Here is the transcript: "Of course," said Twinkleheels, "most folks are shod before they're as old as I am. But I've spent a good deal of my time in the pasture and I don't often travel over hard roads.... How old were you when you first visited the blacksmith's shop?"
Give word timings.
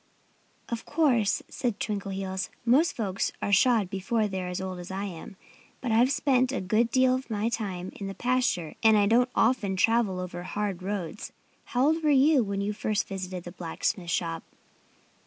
"Of 0.69 0.83
course," 0.83 1.43
said 1.47 1.79
Twinkleheels, 1.79 2.49
"most 2.65 2.95
folks 2.95 3.31
are 3.39 3.51
shod 3.53 3.87
before 3.87 4.27
they're 4.27 4.47
as 4.47 4.59
old 4.59 4.79
as 4.79 4.89
I 4.89 5.03
am. 5.05 5.35
But 5.79 5.91
I've 5.91 6.11
spent 6.11 6.51
a 6.51 6.59
good 6.59 6.89
deal 6.89 7.13
of 7.13 7.29
my 7.29 7.49
time 7.49 7.91
in 7.95 8.07
the 8.07 8.15
pasture 8.15 8.73
and 8.81 8.97
I 8.97 9.05
don't 9.05 9.29
often 9.35 9.75
travel 9.75 10.19
over 10.19 10.41
hard 10.41 10.81
roads.... 10.81 11.31
How 11.65 11.85
old 11.85 12.01
were 12.01 12.09
you 12.09 12.41
when 12.43 12.61
you 12.61 12.73
first 12.73 13.07
visited 13.07 13.43
the 13.43 13.51
blacksmith's 13.51 14.11
shop?" 14.11 14.41